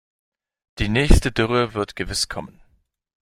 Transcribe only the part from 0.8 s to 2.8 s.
nächste Dürre wird gewiss kommen.